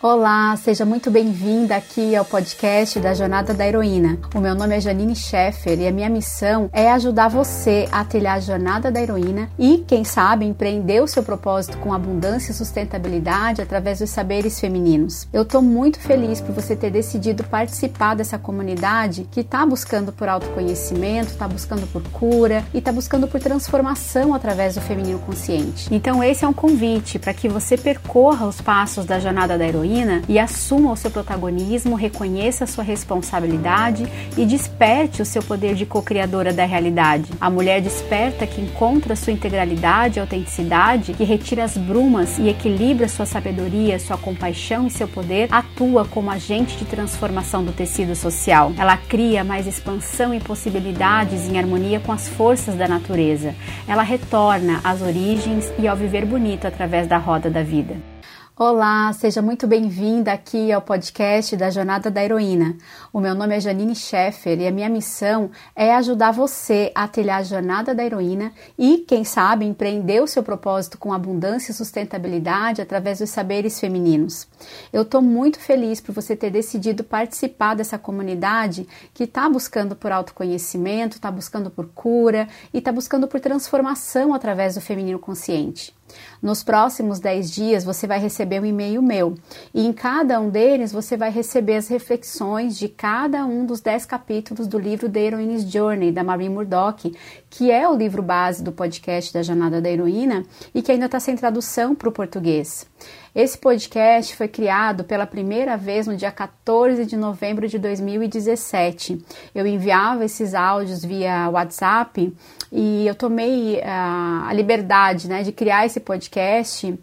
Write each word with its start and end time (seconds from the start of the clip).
Olá, 0.00 0.54
seja 0.54 0.84
muito 0.84 1.10
bem-vinda 1.10 1.74
aqui 1.74 2.14
ao 2.14 2.24
podcast 2.24 3.00
da 3.00 3.14
Jornada 3.14 3.52
da 3.52 3.66
Heroína. 3.66 4.16
O 4.32 4.38
meu 4.38 4.54
nome 4.54 4.76
é 4.76 4.80
Janine 4.80 5.16
Scheffer 5.16 5.76
e 5.76 5.88
a 5.88 5.90
minha 5.90 6.08
missão 6.08 6.70
é 6.72 6.88
ajudar 6.92 7.26
você 7.26 7.88
a 7.90 8.04
trilhar 8.04 8.36
a 8.36 8.40
jornada 8.40 8.92
da 8.92 9.02
heroína 9.02 9.50
e, 9.58 9.78
quem 9.88 10.04
sabe, 10.04 10.44
empreender 10.44 11.02
o 11.02 11.08
seu 11.08 11.24
propósito 11.24 11.78
com 11.78 11.92
abundância 11.92 12.52
e 12.52 12.54
sustentabilidade 12.54 13.60
através 13.60 13.98
dos 13.98 14.10
saberes 14.10 14.60
femininos. 14.60 15.26
Eu 15.32 15.42
estou 15.42 15.60
muito 15.60 15.98
feliz 15.98 16.40
por 16.40 16.54
você 16.54 16.76
ter 16.76 16.92
decidido 16.92 17.42
participar 17.42 18.14
dessa 18.14 18.38
comunidade 18.38 19.26
que 19.32 19.40
está 19.40 19.66
buscando 19.66 20.12
por 20.12 20.28
autoconhecimento, 20.28 21.32
está 21.32 21.48
buscando 21.48 21.88
por 21.88 22.04
cura 22.10 22.64
e 22.72 22.78
está 22.78 22.92
buscando 22.92 23.26
por 23.26 23.40
transformação 23.40 24.32
através 24.32 24.76
do 24.76 24.80
feminino 24.80 25.18
consciente. 25.18 25.92
Então, 25.92 26.22
esse 26.22 26.44
é 26.44 26.48
um 26.48 26.52
convite 26.52 27.18
para 27.18 27.34
que 27.34 27.48
você 27.48 27.76
percorra 27.76 28.46
os 28.46 28.60
passos 28.60 29.04
da 29.04 29.18
jornada 29.18 29.58
da 29.58 29.66
heroína 29.66 29.87
heroína 29.88 30.22
e 30.28 30.38
assuma 30.38 30.92
o 30.92 30.96
seu 30.96 31.10
protagonismo, 31.10 31.96
reconheça 31.96 32.64
a 32.64 32.66
sua 32.66 32.84
responsabilidade 32.84 34.06
e 34.36 34.44
desperte 34.44 35.22
o 35.22 35.24
seu 35.24 35.42
poder 35.42 35.74
de 35.74 35.86
co-criadora 35.86 36.52
da 36.52 36.64
realidade. 36.64 37.30
A 37.40 37.48
mulher 37.48 37.80
desperta 37.80 38.46
que 38.46 38.60
encontra 38.60 39.16
sua 39.16 39.32
integralidade 39.32 40.18
e 40.18 40.20
autenticidade, 40.20 41.14
que 41.14 41.24
retira 41.24 41.64
as 41.64 41.76
brumas 41.76 42.38
e 42.38 42.48
equilibra 42.48 43.08
sua 43.08 43.26
sabedoria, 43.26 43.98
sua 43.98 44.18
compaixão 44.18 44.86
e 44.86 44.90
seu 44.90 45.08
poder, 45.08 45.48
atua 45.50 46.04
como 46.04 46.30
agente 46.30 46.76
de 46.76 46.84
transformação 46.84 47.64
do 47.64 47.72
tecido 47.72 48.14
social. 48.14 48.72
Ela 48.76 48.96
cria 48.96 49.42
mais 49.42 49.66
expansão 49.66 50.34
e 50.34 50.40
possibilidades 50.40 51.48
em 51.48 51.58
harmonia 51.58 52.00
com 52.00 52.12
as 52.12 52.28
forças 52.28 52.74
da 52.74 52.86
natureza. 52.86 53.54
Ela 53.86 54.02
retorna 54.02 54.80
às 54.84 55.00
origens 55.00 55.72
e 55.78 55.88
ao 55.88 55.96
viver 55.96 56.24
bonito 56.26 56.66
através 56.66 57.06
da 57.06 57.16
roda 57.16 57.48
da 57.48 57.62
vida. 57.62 58.17
Olá, 58.60 59.12
seja 59.12 59.40
muito 59.40 59.68
bem-vinda 59.68 60.32
aqui 60.32 60.72
ao 60.72 60.82
podcast 60.82 61.56
da 61.56 61.70
Jornada 61.70 62.10
da 62.10 62.24
Heroína. 62.24 62.76
O 63.12 63.20
meu 63.20 63.32
nome 63.32 63.56
é 63.56 63.60
Janine 63.60 63.94
Scheffer 63.94 64.58
e 64.58 64.66
a 64.66 64.72
minha 64.72 64.88
missão 64.88 65.52
é 65.76 65.94
ajudar 65.94 66.32
você 66.32 66.90
a 66.92 67.06
trilhar 67.06 67.38
a 67.38 67.44
jornada 67.44 67.94
da 67.94 68.04
heroína 68.04 68.52
e, 68.76 69.04
quem 69.06 69.22
sabe, 69.22 69.64
empreender 69.64 70.20
o 70.20 70.26
seu 70.26 70.42
propósito 70.42 70.98
com 70.98 71.12
abundância 71.12 71.70
e 71.70 71.74
sustentabilidade 71.74 72.82
através 72.82 73.20
dos 73.20 73.30
saberes 73.30 73.78
femininos. 73.78 74.48
Eu 74.92 75.02
estou 75.02 75.22
muito 75.22 75.60
feliz 75.60 76.00
por 76.00 76.12
você 76.12 76.34
ter 76.34 76.50
decidido 76.50 77.04
participar 77.04 77.76
dessa 77.76 77.96
comunidade 77.96 78.88
que 79.14 79.22
está 79.22 79.48
buscando 79.48 79.94
por 79.94 80.10
autoconhecimento, 80.10 81.14
está 81.14 81.30
buscando 81.30 81.70
por 81.70 81.86
cura 81.94 82.48
e 82.74 82.78
está 82.78 82.90
buscando 82.90 83.28
por 83.28 83.38
transformação 83.38 84.34
através 84.34 84.74
do 84.74 84.80
feminino 84.80 85.20
consciente. 85.20 85.96
Nos 86.42 86.62
próximos 86.62 87.18
10 87.20 87.50
dias 87.50 87.84
você 87.84 88.06
vai 88.06 88.18
receber 88.18 88.60
um 88.60 88.66
e-mail 88.66 89.02
meu. 89.02 89.34
E 89.74 89.86
em 89.86 89.92
cada 89.92 90.40
um 90.40 90.48
deles 90.50 90.92
você 90.92 91.16
vai 91.16 91.30
receber 91.30 91.76
as 91.76 91.88
reflexões 91.88 92.78
de 92.78 92.88
cada 92.88 93.44
um 93.44 93.66
dos 93.66 93.80
10 93.80 94.06
capítulos 94.06 94.66
do 94.66 94.78
livro 94.78 95.08
The 95.08 95.20
Heroine's 95.20 95.70
Journey 95.70 96.12
da 96.12 96.24
Marie 96.24 96.48
Murdock, 96.48 97.14
que 97.50 97.70
é 97.70 97.88
o 97.88 97.96
livro 97.96 98.22
base 98.22 98.62
do 98.62 98.72
podcast 98.72 99.32
da 99.32 99.42
Jornada 99.42 99.80
da 99.80 99.88
Heroína 99.88 100.44
e 100.74 100.82
que 100.82 100.92
ainda 100.92 101.06
está 101.06 101.18
sem 101.18 101.36
tradução 101.36 101.94
para 101.94 102.08
o 102.08 102.12
português. 102.12 102.86
Esse 103.34 103.56
podcast 103.56 104.34
foi 104.34 104.48
criado 104.48 105.04
pela 105.04 105.26
primeira 105.26 105.76
vez 105.76 106.06
no 106.06 106.16
dia 106.16 106.32
14 106.32 107.06
de 107.06 107.16
novembro 107.16 107.68
de 107.68 107.78
2017. 107.78 109.24
Eu 109.54 109.66
enviava 109.66 110.24
esses 110.24 110.54
áudios 110.54 111.04
via 111.04 111.48
WhatsApp 111.48 112.34
e 112.70 113.06
eu 113.06 113.14
tomei 113.14 113.76
uh, 113.76 114.48
a 114.48 114.52
liberdade 114.52 115.28
né, 115.28 115.42
de 115.42 115.52
criar 115.52 115.86
esse 115.86 116.00
podcast 116.00 116.98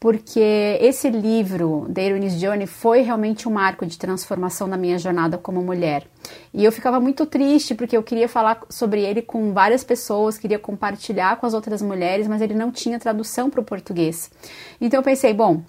porque 0.00 0.78
esse 0.80 1.10
livro, 1.10 1.86
The 1.92 2.06
Heroine's 2.06 2.40
Journey, 2.40 2.66
foi 2.66 3.02
realmente 3.02 3.46
um 3.46 3.52
marco 3.52 3.84
de 3.84 3.98
transformação 3.98 4.66
na 4.66 4.78
minha 4.78 4.98
jornada 4.98 5.36
como 5.36 5.62
mulher. 5.62 6.06
E 6.52 6.64
eu 6.64 6.72
ficava 6.72 7.00
muito 7.00 7.26
triste 7.26 7.74
porque 7.74 7.96
eu 7.96 8.02
queria 8.02 8.28
falar 8.28 8.60
sobre 8.68 9.02
ele 9.02 9.22
com 9.22 9.52
várias 9.52 9.84
pessoas, 9.84 10.38
queria 10.38 10.58
compartilhar 10.58 11.36
com 11.36 11.46
as 11.46 11.54
outras 11.54 11.80
mulheres, 11.82 12.26
mas 12.26 12.42
ele 12.42 12.54
não 12.54 12.70
tinha 12.70 12.98
tradução 12.98 13.48
para 13.48 13.60
o 13.60 13.64
português. 13.64 14.30
Então 14.80 15.00
eu 15.00 15.04
pensei, 15.04 15.32
bom, 15.32 15.62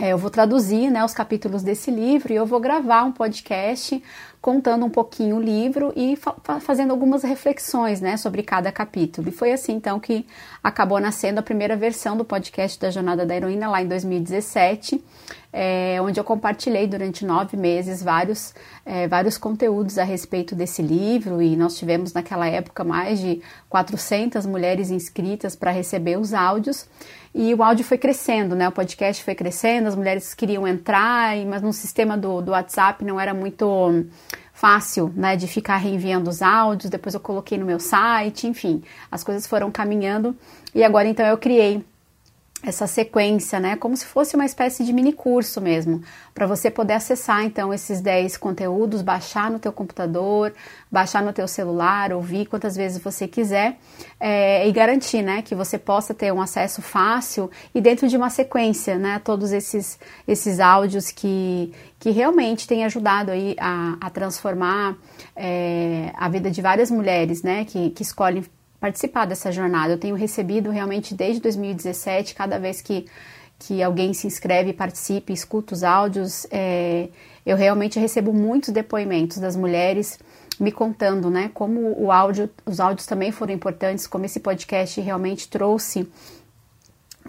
eu 0.00 0.16
vou 0.16 0.30
traduzir 0.30 0.90
né, 0.90 1.04
os 1.04 1.12
capítulos 1.12 1.62
desse 1.62 1.90
livro 1.90 2.32
e 2.32 2.36
eu 2.36 2.46
vou 2.46 2.58
gravar 2.58 3.04
um 3.04 3.12
podcast 3.12 4.02
contando 4.40 4.84
um 4.86 4.90
pouquinho 4.90 5.36
o 5.36 5.40
livro 5.40 5.92
e 5.94 6.16
fa 6.16 6.34
fazendo 6.60 6.90
algumas 6.90 7.22
reflexões 7.22 8.00
né, 8.00 8.16
sobre 8.16 8.42
cada 8.42 8.72
capítulo. 8.72 9.28
E 9.28 9.32
foi 9.32 9.52
assim 9.52 9.74
então 9.74 10.00
que 10.00 10.26
acabou 10.62 10.98
nascendo 10.98 11.40
a 11.40 11.42
primeira 11.42 11.76
versão 11.76 12.16
do 12.16 12.24
podcast 12.24 12.80
da 12.80 12.90
Jornada 12.90 13.26
da 13.26 13.36
Heroína 13.36 13.68
lá 13.68 13.82
em 13.82 13.86
2017 13.86 15.02
é, 15.52 16.00
onde 16.00 16.18
eu 16.18 16.24
compartilhei 16.24 16.86
durante 16.86 17.26
nove 17.26 17.56
meses 17.56 18.02
vários, 18.02 18.54
é, 18.86 19.06
vários 19.06 19.36
conteúdos 19.36 19.98
a 19.98 20.04
respeito 20.04 20.54
desse 20.54 20.80
livro 20.80 21.42
e 21.42 21.56
nós 21.56 21.76
tivemos 21.76 22.14
naquela 22.14 22.48
época 22.48 22.82
mais 22.82 23.20
de 23.20 23.42
400 23.68 24.46
mulheres 24.46 24.90
inscritas 24.90 25.54
para 25.54 25.70
receber 25.70 26.18
os 26.18 26.32
áudios 26.32 26.86
e 27.34 27.54
o 27.54 27.62
áudio 27.62 27.84
foi 27.84 27.96
crescendo, 27.96 28.54
né? 28.54 28.68
O 28.68 28.72
podcast 28.72 29.24
foi 29.24 29.34
crescendo, 29.34 29.88
as 29.88 29.94
mulheres 29.94 30.34
queriam 30.34 30.68
entrar, 30.68 31.36
mas 31.46 31.62
no 31.62 31.72
sistema 31.72 32.16
do, 32.16 32.42
do 32.42 32.52
WhatsApp 32.52 33.04
não 33.04 33.18
era 33.18 33.32
muito 33.32 34.04
fácil, 34.52 35.12
né, 35.16 35.34
de 35.34 35.48
ficar 35.48 35.78
reenviando 35.78 36.28
os 36.28 36.42
áudios, 36.42 36.90
depois 36.90 37.14
eu 37.14 37.20
coloquei 37.20 37.58
no 37.58 37.64
meu 37.64 37.80
site, 37.80 38.46
enfim, 38.46 38.82
as 39.10 39.24
coisas 39.24 39.46
foram 39.46 39.70
caminhando 39.70 40.36
e 40.74 40.84
agora 40.84 41.08
então 41.08 41.26
eu 41.26 41.38
criei 41.38 41.82
essa 42.62 42.86
sequência, 42.86 43.58
né? 43.58 43.76
Como 43.76 43.96
se 43.96 44.06
fosse 44.06 44.36
uma 44.36 44.44
espécie 44.44 44.84
de 44.84 44.92
mini 44.92 45.12
curso 45.12 45.60
mesmo, 45.60 46.00
para 46.32 46.46
você 46.46 46.70
poder 46.70 46.94
acessar 46.94 47.44
então 47.44 47.74
esses 47.74 48.00
10 48.00 48.36
conteúdos, 48.36 49.02
baixar 49.02 49.50
no 49.50 49.58
teu 49.58 49.72
computador, 49.72 50.52
baixar 50.90 51.22
no 51.22 51.32
teu 51.32 51.48
celular, 51.48 52.12
ouvir 52.12 52.46
quantas 52.46 52.76
vezes 52.76 53.02
você 53.02 53.26
quiser 53.26 53.78
é, 54.20 54.66
e 54.66 54.72
garantir, 54.72 55.22
né, 55.22 55.42
que 55.42 55.54
você 55.54 55.76
possa 55.78 56.14
ter 56.14 56.32
um 56.32 56.40
acesso 56.40 56.80
fácil 56.80 57.50
e 57.74 57.80
dentro 57.80 58.06
de 58.06 58.16
uma 58.16 58.30
sequência, 58.30 58.96
né? 58.96 59.20
Todos 59.24 59.52
esses 59.52 59.98
esses 60.26 60.60
áudios 60.60 61.10
que 61.10 61.72
que 61.98 62.10
realmente 62.10 62.66
têm 62.66 62.84
ajudado 62.84 63.30
aí 63.30 63.54
a, 63.60 63.96
a 64.00 64.10
transformar 64.10 64.96
é, 65.36 66.12
a 66.16 66.28
vida 66.28 66.50
de 66.50 66.60
várias 66.60 66.90
mulheres, 66.90 67.42
né? 67.42 67.64
Que, 67.64 67.90
que 67.90 68.02
escolhem 68.02 68.44
participar 68.82 69.26
dessa 69.26 69.52
jornada. 69.52 69.92
Eu 69.92 69.98
tenho 69.98 70.16
recebido 70.16 70.68
realmente 70.68 71.14
desde 71.14 71.40
2017, 71.40 72.34
cada 72.34 72.58
vez 72.58 72.82
que, 72.82 73.06
que 73.56 73.80
alguém 73.80 74.12
se 74.12 74.26
inscreve, 74.26 74.72
participe, 74.72 75.32
escuta 75.32 75.72
os 75.72 75.84
áudios, 75.84 76.48
é, 76.50 77.08
eu 77.46 77.56
realmente 77.56 78.00
recebo 78.00 78.32
muitos 78.32 78.70
depoimentos 78.70 79.38
das 79.38 79.54
mulheres 79.54 80.18
me 80.58 80.72
contando, 80.72 81.30
né, 81.30 81.48
como 81.54 81.94
o 81.96 82.10
áudio, 82.10 82.50
os 82.66 82.80
áudios 82.80 83.06
também 83.06 83.30
foram 83.30 83.54
importantes, 83.54 84.08
como 84.08 84.24
esse 84.24 84.40
podcast 84.40 85.00
realmente 85.00 85.48
trouxe 85.48 86.08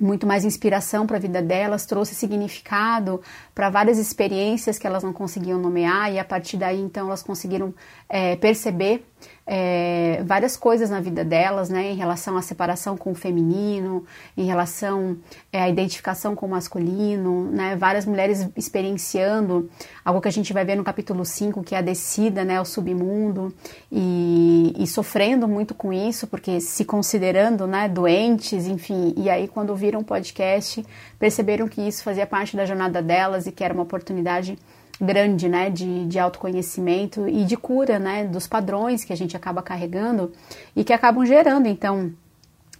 muito 0.02 0.25
mais 0.25 0.44
inspiração 0.44 1.06
para 1.06 1.18
a 1.18 1.20
vida 1.20 1.40
delas, 1.40 1.85
trouxe 1.85 2.16
significado 2.16 3.22
para 3.53 3.70
várias 3.70 4.00
experiências 4.00 4.80
que 4.80 4.88
elas 4.88 5.03
não 5.03 5.14
conseguiam 5.14 5.59
nomear 5.59 6.12
e 6.12 6.18
a 6.18 6.25
partir 6.25 6.58
daí 6.58 6.81
então 6.81 7.08
elas 7.08 7.22
conseguiram 7.22 7.74
é, 8.09 8.35
perceber 8.35 9.06
é, 9.45 10.22
várias 10.25 10.56
coisas 10.56 10.89
na 10.89 11.01
vida 11.01 11.23
delas, 11.23 11.69
né, 11.69 11.91
em 11.91 11.95
relação 11.95 12.38
à 12.38 12.41
separação 12.41 12.95
com 12.95 13.11
o 13.11 13.16
feminino, 13.16 14.06
em 14.38 14.45
relação 14.45 15.17
é, 15.51 15.61
à 15.61 15.69
identificação 15.69 16.35
com 16.35 16.45
o 16.45 16.50
masculino, 16.50 17.51
né, 17.51 17.75
várias 17.75 18.06
mulheres 18.06 18.47
experienciando 18.56 19.69
algo 20.03 20.22
que 20.22 20.28
a 20.28 20.31
gente 20.31 20.53
vai 20.53 20.63
ver 20.63 20.75
no 20.75 20.84
capítulo 20.84 21.25
5, 21.25 21.61
que 21.63 21.75
é 21.75 21.79
a 21.79 21.81
descida, 21.81 22.45
né, 22.45 22.57
ao 22.57 22.66
submundo, 22.66 23.53
e, 23.91 24.73
e 24.78 24.88
sofrendo 24.88 25.47
muito 25.47 25.73
com 25.73 25.91
isso, 25.91 26.25
porque 26.28 26.61
se 26.61 26.85
considerando, 26.85 27.67
né, 27.67 27.90
doentes, 27.90 28.66
enfim, 28.66 29.13
e 29.17 29.29
aí 29.29 29.47
quando 29.47 29.75
viram 29.75 30.00
o 30.00 30.03
podcast, 30.05 30.85
perceberam 31.19 31.67
que 31.67 31.81
isso 31.81 32.03
fazia 32.03 32.25
parte 32.25 32.55
da 32.55 32.66
jornada 32.66 33.01
delas 33.01 33.45
e 33.45 33.51
que 33.51 33.63
era 33.63 33.73
uma 33.73 33.84
oportunidade 33.84 34.58
grande, 34.99 35.49
né, 35.49 35.69
de, 35.69 36.05
de 36.05 36.19
autoconhecimento 36.19 37.28
e 37.28 37.43
de 37.45 37.57
cura, 37.57 37.99
né, 37.99 38.25
dos 38.25 38.47
padrões 38.47 39.03
que 39.03 39.13
a 39.13 39.17
gente 39.17 39.35
acaba 39.35 39.61
carregando 39.61 40.31
e 40.75 40.84
que 40.84 40.93
acabam 40.93 41.25
gerando, 41.25 41.67
então, 41.67 42.11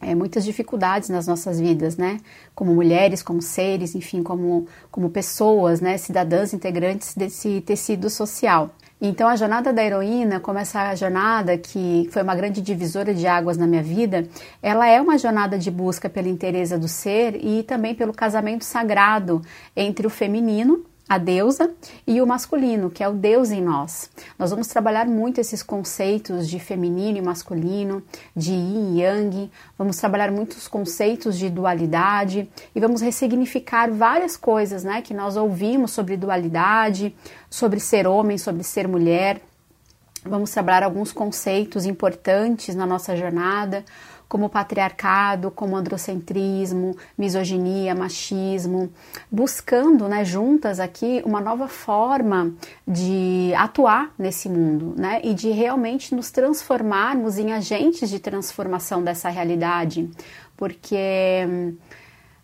é, 0.02 0.14
muitas 0.14 0.44
dificuldades 0.44 1.10
nas 1.10 1.28
nossas 1.28 1.60
vidas, 1.60 1.98
né, 1.98 2.20
como 2.54 2.74
mulheres, 2.74 3.24
como 3.24 3.42
seres, 3.42 3.96
enfim, 3.96 4.22
como, 4.22 4.68
como 4.92 5.10
pessoas, 5.10 5.82
né, 5.82 5.98
cidadãs 5.98 6.54
integrantes 6.54 7.16
desse 7.16 7.62
tecido 7.62 8.10
social. 8.10 8.70
Então, 9.02 9.28
a 9.28 9.36
jornada 9.36 9.74
da 9.74 9.84
heroína, 9.84 10.40
como 10.40 10.60
essa 10.60 10.96
jornada 10.96 11.58
que 11.58 12.08
foi 12.10 12.22
uma 12.22 12.36
grande 12.36 12.62
divisora 12.62 13.14
de 13.14 13.28
águas 13.28 13.58
na 13.58 13.68
minha 13.68 13.84
vida, 13.84 14.26
ela 14.62 14.88
é 14.88 15.02
uma 15.02 15.18
jornada 15.18 15.58
de 15.58 15.70
busca 15.70 16.10
pela 16.10 16.30
inteireza 16.30 16.78
do 16.78 16.88
ser 16.88 17.36
e 17.44 17.64
também 17.64 17.94
pelo 17.94 18.14
casamento 18.14 18.64
sagrado 18.64 19.42
entre 19.76 20.08
o 20.08 20.10
feminino 20.10 20.86
a 21.08 21.18
deusa 21.18 21.72
e 22.08 22.22
o 22.22 22.28
masculino, 22.28 22.90
que 22.90 23.04
é 23.04 23.08
o 23.08 23.14
Deus 23.14 23.52
em 23.52 23.62
nós. 23.62 24.10
Nós 24.40 24.52
vamos 24.52 24.68
trabalhar 24.68 25.06
muito 25.06 25.40
esses 25.40 25.62
conceitos 25.62 26.48
de 26.48 26.60
feminino 26.60 27.18
e 27.18 27.22
masculino, 27.22 28.02
de 28.36 28.54
yin 28.54 28.96
e 28.96 29.02
yang, 29.02 29.52
vamos 29.78 29.98
trabalhar 29.98 30.32
muitos 30.32 30.68
conceitos 30.68 31.38
de 31.38 31.50
dualidade 31.50 32.50
e 32.74 32.80
vamos 32.80 33.02
ressignificar 33.02 33.92
várias 33.92 34.38
coisas, 34.38 34.84
né, 34.84 35.02
que 35.02 35.14
nós 35.14 35.36
ouvimos 35.36 35.92
sobre 35.92 36.16
dualidade, 36.16 37.16
sobre 37.50 37.80
ser 37.80 38.08
homem, 38.08 38.38
sobre 38.38 38.64
ser 38.64 38.88
mulher. 38.88 39.42
Vamos 40.26 40.52
trabalhar 40.52 40.84
alguns 40.84 41.12
conceitos 41.12 41.86
importantes 41.86 42.76
na 42.76 42.86
nossa 42.86 43.14
jornada, 43.14 43.84
como 44.34 44.50
patriarcado, 44.50 45.52
como 45.52 45.78
androcentrismo, 45.78 46.98
misoginia, 47.16 47.94
machismo, 47.94 48.92
buscando, 49.30 50.08
né, 50.08 50.26
juntas 50.26 50.80
aqui 50.80 51.22
uma 51.24 51.40
nova 51.40 51.68
forma 51.68 52.52
de 52.88 53.54
atuar 53.56 54.12
nesse 54.18 54.50
mundo, 54.50 54.96
né, 54.98 55.22
e 55.24 55.36
de 55.36 55.52
realmente 55.52 56.16
nos 56.16 56.32
transformarmos 56.32 57.38
em 57.38 57.54
agentes 57.54 58.10
de 58.10 58.18
transformação 58.18 59.04
dessa 59.04 59.30
realidade, 59.30 60.10
porque 60.58 61.46
hum, 61.48 61.76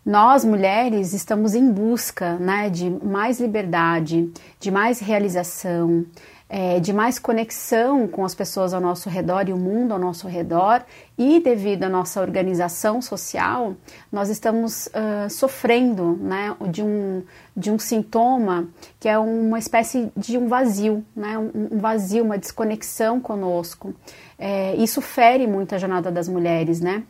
nós 0.06 0.44
mulheres 0.44 1.12
estamos 1.12 1.56
em 1.56 1.72
busca, 1.72 2.36
né, 2.36 2.70
de 2.70 2.88
mais 2.88 3.40
liberdade, 3.40 4.30
de 4.60 4.70
mais 4.70 5.00
realização, 5.00 6.06
é, 6.52 6.80
de 6.80 6.92
mais 6.92 7.16
conexão 7.16 8.08
com 8.08 8.24
as 8.24 8.34
pessoas 8.34 8.74
ao 8.74 8.80
nosso 8.80 9.08
redor 9.08 9.48
e 9.48 9.52
o 9.52 9.56
mundo 9.56 9.92
ao 9.92 10.00
nosso 10.00 10.26
redor, 10.26 10.82
e 11.16 11.38
devido 11.38 11.84
à 11.84 11.88
nossa 11.88 12.20
organização 12.20 13.00
social, 13.00 13.76
nós 14.10 14.28
estamos 14.28 14.88
uh, 14.88 15.30
sofrendo 15.30 16.18
né, 16.20 16.56
de, 16.68 16.82
um, 16.82 17.22
de 17.56 17.70
um 17.70 17.78
sintoma 17.78 18.68
que 18.98 19.08
é 19.08 19.16
uma 19.16 19.60
espécie 19.60 20.10
de 20.16 20.36
um 20.36 20.48
vazio, 20.48 21.04
né, 21.14 21.38
um, 21.38 21.76
um 21.76 21.78
vazio, 21.78 22.24
uma 22.24 22.36
desconexão 22.36 23.20
conosco. 23.20 23.94
É, 24.36 24.74
isso 24.74 25.00
fere 25.00 25.46
muito 25.46 25.72
a 25.76 25.78
jornada 25.78 26.10
das 26.10 26.28
mulheres, 26.28 26.80
né? 26.80 27.04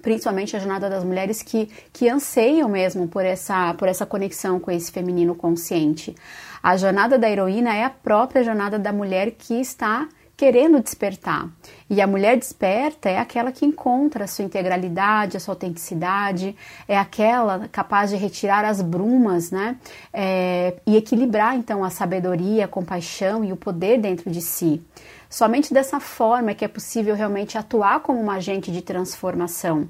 principalmente 0.00 0.56
a 0.56 0.58
jornada 0.58 0.88
das 0.88 1.04
mulheres 1.04 1.42
que, 1.42 1.68
que 1.92 2.08
anseiam 2.08 2.68
mesmo 2.68 3.06
por 3.08 3.24
essa, 3.24 3.74
por 3.74 3.88
essa 3.88 4.06
conexão 4.06 4.58
com 4.58 4.70
esse 4.70 4.90
feminino 4.90 5.34
consciente. 5.34 6.14
A 6.62 6.76
jornada 6.76 7.18
da 7.18 7.28
heroína 7.28 7.74
é 7.74 7.84
a 7.84 7.90
própria 7.90 8.44
jornada 8.44 8.78
da 8.78 8.92
mulher 8.92 9.32
que 9.32 9.54
está 9.54 10.08
querendo 10.36 10.80
despertar. 10.80 11.48
E 11.90 12.00
a 12.00 12.06
mulher 12.06 12.36
desperta 12.36 13.08
é 13.08 13.18
aquela 13.18 13.52
que 13.52 13.66
encontra 13.66 14.24
a 14.24 14.26
sua 14.26 14.44
integralidade, 14.44 15.36
a 15.36 15.40
sua 15.40 15.54
autenticidade, 15.54 16.56
é 16.88 16.96
aquela 16.96 17.68
capaz 17.68 18.10
de 18.10 18.16
retirar 18.16 18.64
as 18.64 18.80
brumas, 18.80 19.50
né? 19.50 19.76
É, 20.12 20.74
e 20.86 20.96
equilibrar 20.96 21.56
então 21.56 21.84
a 21.84 21.90
sabedoria, 21.90 22.64
a 22.64 22.68
compaixão 22.68 23.44
e 23.44 23.52
o 23.52 23.56
poder 23.56 24.00
dentro 24.00 24.30
de 24.30 24.40
si. 24.40 24.80
Somente 25.28 25.72
dessa 25.72 25.98
forma 25.98 26.52
é 26.52 26.54
que 26.54 26.64
é 26.64 26.68
possível 26.68 27.14
realmente 27.14 27.58
atuar 27.58 28.00
como 28.00 28.20
uma 28.20 28.34
agente 28.34 28.70
de 28.70 28.82
transformação. 28.82 29.88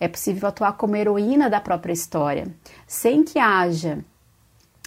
É 0.00 0.06
possível 0.06 0.48
atuar 0.48 0.74
como 0.74 0.96
heroína 0.96 1.50
da 1.50 1.60
própria 1.60 1.92
história, 1.92 2.46
sem 2.86 3.24
que 3.24 3.38
haja 3.38 3.98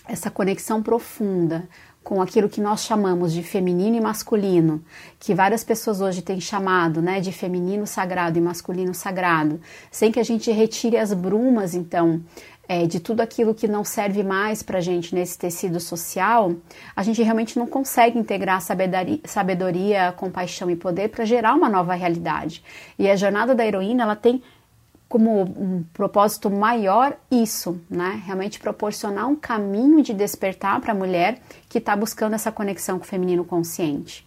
essa 0.07 0.29
conexão 0.29 0.81
profunda 0.81 1.67
com 2.03 2.21
aquilo 2.21 2.49
que 2.49 2.59
nós 2.59 2.83
chamamos 2.83 3.31
de 3.31 3.43
feminino 3.43 3.95
e 3.95 4.01
masculino, 4.01 4.83
que 5.19 5.35
várias 5.35 5.63
pessoas 5.63 6.01
hoje 6.01 6.21
têm 6.21 6.41
chamado, 6.41 7.01
né, 7.01 7.19
de 7.19 7.31
feminino 7.31 7.85
sagrado 7.85 8.37
e 8.39 8.41
masculino 8.41 8.93
sagrado, 8.93 9.61
sem 9.91 10.11
que 10.11 10.19
a 10.19 10.23
gente 10.23 10.51
retire 10.51 10.97
as 10.97 11.13
brumas, 11.13 11.75
então, 11.75 12.21
é, 12.67 12.87
de 12.87 12.99
tudo 12.99 13.21
aquilo 13.21 13.53
que 13.53 13.67
não 13.67 13.83
serve 13.83 14.23
mais 14.23 14.63
para 14.63 14.79
gente 14.79 15.13
nesse 15.13 15.37
tecido 15.37 15.79
social, 15.79 16.55
a 16.95 17.03
gente 17.03 17.21
realmente 17.21 17.59
não 17.59 17.67
consegue 17.67 18.17
integrar 18.17 18.61
sabedoria, 18.61 19.19
sabedoria 19.25 20.11
compaixão 20.13 20.71
e 20.71 20.75
poder 20.75 21.09
para 21.09 21.23
gerar 21.23 21.53
uma 21.53 21.69
nova 21.69 21.93
realidade. 21.93 22.63
E 22.97 23.09
a 23.09 23.15
jornada 23.15 23.53
da 23.53 23.65
heroína, 23.65 24.03
ela 24.03 24.15
tem 24.15 24.41
como 25.11 25.41
um 25.41 25.83
propósito 25.91 26.49
maior 26.49 27.17
isso, 27.29 27.81
né? 27.89 28.23
Realmente 28.25 28.61
proporcionar 28.61 29.27
um 29.27 29.35
caminho 29.35 30.01
de 30.01 30.13
despertar 30.13 30.79
para 30.79 30.93
a 30.93 30.95
mulher 30.95 31.39
que 31.67 31.79
está 31.79 31.93
buscando 31.97 32.33
essa 32.33 32.49
conexão 32.49 32.97
com 32.97 33.03
o 33.03 33.07
feminino 33.07 33.43
consciente. 33.43 34.25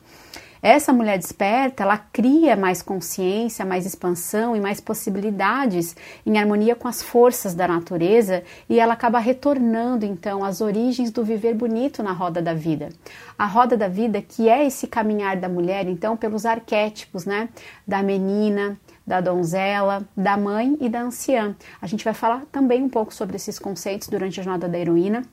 Essa 0.61 0.95
mulher 0.95 1.19
desperta, 1.19 1.83
ela 1.83 1.99
cria 1.99 2.57
mais 2.57 2.81
consciência, 2.81 3.67
mais 3.67 3.85
expansão 3.85 4.57
e 4.57 4.61
mais 4.61 4.81
possibilidades 4.81 5.95
em 6.25 6.39
harmonia 6.39 6.75
com 6.75 6.89
as 6.89 7.03
forças 7.03 7.55
da 7.55 7.69
natureza 7.69 8.43
e 8.67 8.81
ela 8.81 8.95
acaba 8.95 9.19
retornando 9.19 10.07
então 10.07 10.43
às 10.43 10.63
origens 10.63 11.11
do 11.11 11.23
viver 11.23 11.55
bonito 11.55 12.03
na 12.03 12.13
roda 12.13 12.41
da 12.41 12.55
vida. 12.55 12.89
A 13.39 13.45
roda 13.45 13.77
da 13.77 13.89
vida 13.89 14.23
que 14.23 14.49
é 14.49 14.67
esse 14.67 14.87
caminhar 14.87 15.37
da 15.37 15.51
mulher, 15.51 15.87
então, 15.87 16.17
pelos 16.17 16.47
arquétipos, 16.47 17.27
né? 17.27 17.51
Da 17.87 18.03
menina, 18.03 18.79
da 19.07 19.21
donzela, 19.21 20.07
da 20.17 20.37
mãe 20.37 20.77
e 20.81 20.89
da 20.89 21.03
anciã. 21.03 21.55
A 21.81 21.87
gente 21.87 22.05
vai 22.05 22.15
falar 22.15 22.45
também 22.51 22.83
um 22.83 22.89
pouco 22.89 23.13
sobre 23.13 23.37
esses 23.37 23.59
conceitos 23.59 24.09
durante 24.09 24.41
a 24.41 24.43
jornada 24.43 24.69
da 24.69 24.79
heroína. 24.79 25.25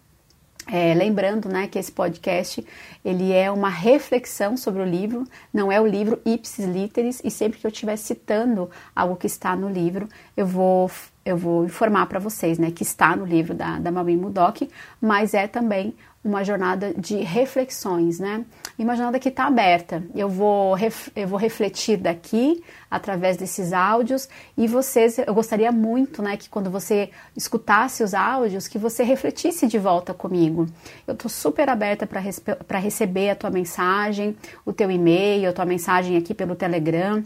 É, 0.68 0.94
lembrando 0.94 1.50
né, 1.50 1.68
que 1.68 1.80
esse 1.80 1.92
podcast 1.92 2.64
ele 3.04 3.32
é 3.32 3.50
uma 3.50 3.70
reflexão 3.70 4.56
sobre 4.56 4.82
o 4.82 4.86
livro, 4.86 5.24
não 5.52 5.72
é 5.72 5.82
o 5.82 5.88
livro 5.88 6.22
ipsis 6.24 6.66
literis, 6.66 7.20
e 7.24 7.32
sempre 7.32 7.60
que 7.60 7.66
eu 7.66 7.72
estiver 7.72 7.96
citando 7.98 8.70
algo 8.96 9.16
que 9.16 9.26
está 9.26 9.56
no 9.56 9.68
livro, 9.68 10.08
eu 10.38 10.46
vou, 10.46 10.90
eu 11.26 11.36
vou 11.36 11.66
informar 11.66 12.06
para 12.06 12.20
vocês 12.20 12.60
né, 12.60 12.70
que 12.70 12.84
está 12.84 13.16
no 13.16 13.26
livro 13.26 13.56
da, 13.56 13.80
da 13.80 13.92
Mami 13.92 14.16
Mudok, 14.16 14.70
mas 15.02 15.34
é 15.34 15.48
também 15.48 15.96
uma 16.24 16.44
jornada 16.44 16.94
de 16.94 17.18
reflexões, 17.18 18.20
né? 18.20 18.46
E 18.78 18.84
uma 18.84 18.96
jornada 18.96 19.20
que 19.20 19.30
está 19.30 19.48
aberta. 19.48 20.04
Eu 20.14 20.30
vou, 20.30 20.76
eu 21.16 21.28
vou 21.28 21.40
refletir 21.40 21.98
daqui 21.98 22.64
através 22.90 23.38
desses 23.38 23.74
áudios 23.74 24.30
e 24.56 24.68
vocês, 24.68 25.18
eu 25.18 25.34
gostaria 25.34 25.72
muito, 25.72 26.22
né, 26.22 26.38
que 26.38 26.50
quando 26.50 26.70
você 26.70 27.10
escutasse 27.36 28.04
os 28.04 28.14
áudios, 28.14 28.68
que 28.68 28.78
você 28.78 29.04
refletisse 29.04 29.66
de 29.66 29.80
volta 29.80 30.14
comigo. 30.14 30.68
Eu 31.08 31.14
estou 31.14 31.30
super 31.30 31.70
aberta 31.70 32.06
para 32.06 32.80
receber 32.80 33.30
a 33.32 33.36
tua 33.36 33.50
mensagem, 33.50 34.36
o 34.66 34.72
teu 34.72 34.92
e-mail, 34.92 35.50
a 35.50 35.54
tua 35.54 35.66
mensagem 35.66 36.18
aqui 36.18 36.34
pelo 36.34 36.56
Telegram 36.56 37.24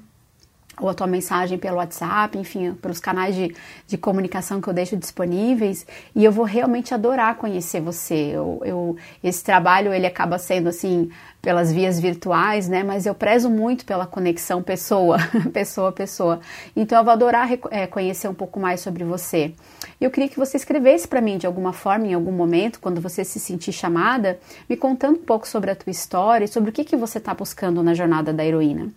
ou 0.80 0.90
a 0.90 0.94
tua 0.94 1.08
mensagem 1.08 1.58
pelo 1.58 1.78
WhatsApp, 1.78 2.38
enfim, 2.38 2.74
pelos 2.74 3.00
canais 3.00 3.36
de, 3.36 3.56
de 3.88 3.98
comunicação 3.98 4.60
que 4.60 4.68
eu 4.68 4.74
deixo 4.74 4.98
disponíveis, 4.98 5.86
e 6.14 6.24
eu 6.24 6.32
vou 6.32 6.46
realmente 6.46 6.94
adorar 6.94 7.36
conhecer 7.36 7.82
você. 7.82 8.32
Eu, 8.34 8.62
eu, 8.66 8.98
esse 9.24 9.44
trabalho, 9.44 9.94
ele 9.94 10.06
acaba 10.06 10.38
sendo, 10.38 10.70
assim, 10.70 11.10
pelas 11.42 11.72
vias 11.72 12.00
virtuais, 12.00 12.68
né, 12.68 12.84
mas 12.84 13.06
eu 13.06 13.14
prezo 13.14 13.50
muito 13.50 13.86
pela 13.86 14.06
conexão 14.06 14.64
pessoa, 14.64 15.18
pessoa 15.54 15.92
pessoa. 15.92 16.40
Então, 16.76 16.98
eu 16.98 17.04
vou 17.04 17.14
adorar 17.14 17.50
é, 17.72 17.86
conhecer 17.88 18.28
um 18.28 18.34
pouco 18.34 18.60
mais 18.60 18.82
sobre 18.82 19.04
você. 19.04 19.54
Eu 20.02 20.10
queria 20.10 20.28
que 20.28 20.38
você 20.38 20.58
escrevesse 20.58 21.08
para 21.08 21.22
mim, 21.22 21.38
de 21.38 21.46
alguma 21.46 21.72
forma, 21.72 22.08
em 22.08 22.14
algum 22.14 22.32
momento, 22.32 22.80
quando 22.80 23.00
você 23.00 23.24
se 23.24 23.40
sentir 23.40 23.72
chamada, 23.72 24.40
me 24.70 24.76
contando 24.76 25.20
um 25.20 25.24
pouco 25.24 25.48
sobre 25.48 25.72
a 25.72 25.76
tua 25.76 25.92
história 25.92 26.46
e 26.46 26.48
sobre 26.48 26.70
o 26.70 26.74
que, 26.74 26.84
que 26.84 26.96
você 26.96 27.18
está 27.18 27.34
buscando 27.34 27.82
na 27.84 27.94
jornada 27.94 28.34
da 28.34 28.44
heroína. 28.44 28.92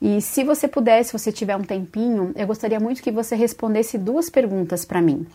E 0.00 0.20
se 0.20 0.44
você 0.44 0.68
puder, 0.68 1.02
se 1.04 1.12
você 1.12 1.32
tiver 1.32 1.56
um 1.56 1.62
tempinho, 1.62 2.32
eu 2.36 2.46
gostaria 2.46 2.78
muito 2.78 3.02
que 3.02 3.10
você 3.10 3.34
respondesse 3.34 3.96
duas 3.96 4.28
perguntas 4.28 4.84
para 4.84 5.00
mim. 5.00 5.26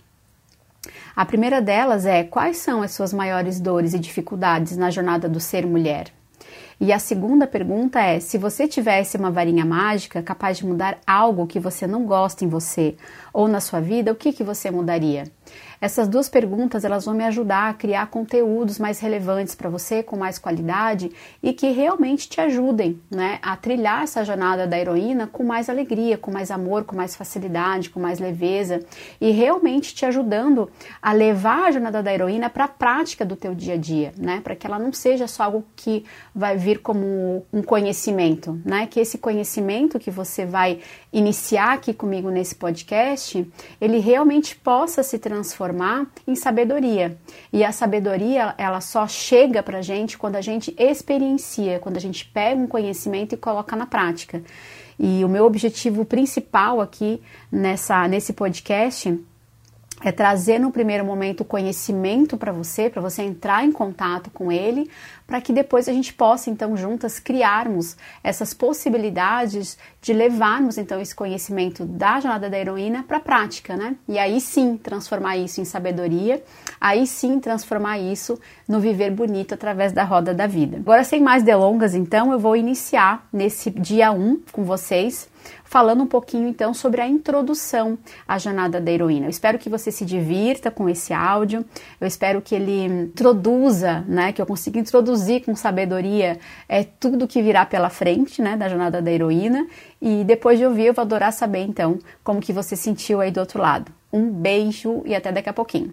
A 1.15 1.25
primeira 1.25 1.61
delas 1.61 2.05
é: 2.05 2.23
quais 2.23 2.57
são 2.57 2.81
as 2.81 2.91
suas 2.91 3.13
maiores 3.13 3.59
dores 3.59 3.93
e 3.93 3.99
dificuldades 3.99 4.77
na 4.77 4.89
jornada 4.89 5.27
do 5.27 5.39
ser 5.39 5.65
mulher? 5.65 6.07
E 6.79 6.91
a 6.91 6.97
segunda 6.97 7.45
pergunta 7.45 7.99
é: 7.99 8.19
se 8.19 8.37
você 8.37 8.67
tivesse 8.67 9.17
uma 9.17 9.29
varinha 9.29 9.65
mágica 9.65 10.23
capaz 10.23 10.57
de 10.57 10.65
mudar 10.65 10.97
algo 11.05 11.45
que 11.45 11.59
você 11.59 11.85
não 11.85 12.05
gosta 12.05 12.43
em 12.43 12.47
você 12.47 12.95
ou 13.31 13.47
na 13.47 13.59
sua 13.59 13.79
vida, 13.79 14.11
o 14.11 14.15
que, 14.15 14.33
que 14.33 14.43
você 14.43 14.71
mudaria? 14.71 15.25
Essas 15.81 16.07
duas 16.07 16.29
perguntas 16.29 16.85
elas 16.85 17.05
vão 17.05 17.15
me 17.15 17.23
ajudar 17.23 17.69
a 17.69 17.73
criar 17.73 18.05
conteúdos 18.05 18.77
mais 18.77 19.00
relevantes 19.00 19.55
para 19.55 19.67
você, 19.67 20.03
com 20.03 20.15
mais 20.15 20.38
qualidade 20.38 21.11
e 21.41 21.53
que 21.53 21.71
realmente 21.71 22.29
te 22.29 22.39
ajudem 22.39 23.01
né, 23.09 23.39
a 23.41 23.57
trilhar 23.57 24.03
essa 24.03 24.23
jornada 24.23 24.67
da 24.67 24.77
heroína 24.77 25.25
com 25.25 25.43
mais 25.43 25.69
alegria, 25.69 26.19
com 26.19 26.29
mais 26.29 26.51
amor, 26.51 26.83
com 26.83 26.95
mais 26.95 27.15
facilidade, 27.15 27.89
com 27.89 28.00
mais 28.00 28.19
leveza 28.19 28.81
e 29.19 29.31
realmente 29.31 29.95
te 29.95 30.05
ajudando 30.05 30.69
a 31.01 31.13
levar 31.13 31.69
a 31.69 31.71
jornada 31.71 32.03
da 32.03 32.13
heroína 32.13 32.47
para 32.47 32.65
a 32.65 32.67
prática 32.67 33.25
do 33.25 33.35
teu 33.35 33.55
dia 33.55 33.73
a 33.73 33.77
dia, 33.77 34.13
né, 34.15 34.39
para 34.43 34.55
que 34.55 34.67
ela 34.67 34.77
não 34.77 34.93
seja 34.93 35.27
só 35.27 35.45
algo 35.45 35.65
que 35.75 36.05
vai 36.35 36.57
vir 36.57 36.81
como 36.81 37.43
um 37.51 37.63
conhecimento, 37.63 38.61
né, 38.63 38.85
que 38.85 39.00
esse 39.00 39.17
conhecimento 39.17 39.97
que 39.97 40.11
você 40.11 40.45
vai 40.45 40.79
iniciar 41.11 41.73
aqui 41.73 41.91
comigo 41.91 42.29
nesse 42.29 42.53
podcast, 42.53 43.51
ele 43.79 43.97
realmente 43.97 44.55
possa 44.55 45.01
se 45.01 45.17
transformar 45.17 45.70
em 46.27 46.35
sabedoria. 46.35 47.17
E 47.51 47.63
a 47.63 47.71
sabedoria, 47.71 48.53
ela 48.57 48.81
só 48.81 49.07
chega 49.07 49.63
pra 49.63 49.81
gente 49.81 50.17
quando 50.17 50.35
a 50.35 50.41
gente 50.41 50.75
experiencia, 50.77 51.79
quando 51.79 51.97
a 51.97 52.01
gente 52.01 52.25
pega 52.25 52.59
um 52.59 52.67
conhecimento 52.67 53.33
e 53.33 53.37
coloca 53.37 53.75
na 53.75 53.85
prática. 53.85 54.41
E 54.99 55.23
o 55.23 55.29
meu 55.29 55.45
objetivo 55.45 56.05
principal 56.05 56.79
aqui 56.79 57.21
nessa 57.51 58.07
nesse 58.07 58.33
podcast 58.33 59.19
é 60.03 60.12
trazer 60.12 60.60
no 60.60 60.72
primeiro 60.72 61.05
momento 61.05 61.41
o 61.41 61.46
conhecimento 61.46 62.38
para 62.38 62.51
você, 62.51 62.89
para 62.89 63.01
você 63.01 63.22
entrar 63.22 63.63
em 63.63 63.72
contato 63.72 64.29
com 64.31 64.51
ele, 64.51 64.89
para 65.25 65.39
que 65.39 65.53
depois 65.53 65.88
a 65.88 65.93
gente 65.93 66.13
possa 66.13 66.50
então 66.50 66.75
juntas 66.75 67.20
criarmos 67.20 67.96
essas 68.24 68.53
possibilidades 68.53 69.77
de 70.01 70.12
levarmos 70.13 70.77
então 70.77 71.00
esse 71.00 71.15
conhecimento 71.15 71.86
da 71.86 72.20
jornada 72.20 72.50
da 72.50 72.60
heroína 72.60 73.03
para 73.03 73.17
a 73.17 73.22
prática, 73.22 73.77
né? 73.77 73.96
E 74.08 74.20
aí 74.20 74.41
sim 74.41 74.75
transformar 74.77 75.38
isso 75.38 75.62
em 75.62 75.65
sabedoria, 75.65 76.43
aí 76.79 77.08
sim 77.08 77.39
transformar 77.39 78.00
isso 78.00 78.39
no 78.67 78.79
viver 78.79 79.12
bonito 79.12 79.53
através 79.53 79.91
da 79.93 80.03
roda 80.03 80.34
da 80.34 80.48
vida. 80.48 80.77
Agora 80.77 81.03
sem 81.03 81.22
mais 81.22 81.43
delongas, 81.43 81.96
então 81.96 82.31
eu 82.31 82.39
vou 82.39 82.55
iniciar 82.55 83.27
nesse 83.31 83.70
dia 83.70 84.12
1 84.12 84.41
com 84.51 84.63
vocês 84.63 85.30
falando 85.63 86.03
um 86.03 86.07
pouquinho 86.07 86.48
então 86.48 86.74
sobre 86.74 87.01
a 87.01 87.07
introdução 87.07 87.98
à 88.27 88.38
jornada 88.38 88.79
da 88.79 88.91
heroína. 88.91 89.25
Eu 89.25 89.29
espero 89.29 89.57
que 89.57 89.69
você 89.69 89.91
se 89.91 90.05
divirta 90.05 90.69
com 90.69 90.88
esse 90.89 91.13
áudio, 91.13 91.65
eu 92.00 92.07
espero 92.07 92.41
que 92.41 92.53
ele 92.53 92.86
introduza, 92.86 94.03
né, 94.07 94.31
que 94.31 94.41
eu 94.41 94.45
consiga 94.45 94.79
introduzir 94.79 95.43
com 95.45 95.55
sabedoria 95.55 96.38
é, 96.67 96.83
tudo 96.83 97.27
que 97.27 97.41
virá 97.41 97.65
pela 97.65 97.89
frente, 97.89 98.41
né, 98.41 98.57
da 98.57 98.67
jornada 98.67 99.01
da 99.01 99.12
heroína. 99.12 99.65
E 100.01 100.24
depois 100.24 100.60
de 100.60 100.65
ouvir, 100.65 100.88
eu 100.88 100.93
vou 100.93 101.01
adorar 101.01 101.31
saber 101.31 101.63
então 101.63 102.00
como 102.24 102.41
que 102.41 102.53
você 102.53 102.75
sentiu 102.75 103.21
aí 103.21 103.31
do 103.31 103.39
outro 103.39 103.62
lado. 103.62 103.91
Um 104.12 104.29
beijo 104.29 105.01
e 105.05 105.15
até 105.15 105.31
daqui 105.31 105.50
a 105.50 105.53
pouquinho. 105.53 105.89